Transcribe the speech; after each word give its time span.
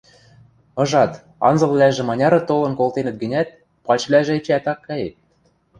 –Ыжат, 0.81 1.13
анзылвлӓжӹ 1.47 2.03
маняры 2.09 2.39
толын 2.49 2.73
колтенӹт 2.79 3.15
гӹнят, 3.21 3.47
пачвлӓжӹ 3.85 4.33
эчеӓт 4.39 4.65
ак 4.73 4.79
каеп... 4.87 5.15